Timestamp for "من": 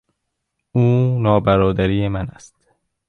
2.07-2.27